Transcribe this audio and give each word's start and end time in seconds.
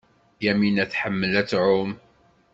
Yamina 0.45 0.85
tḥemmel 0.91 1.33
ad 1.41 1.47
tɛum. 1.49 1.91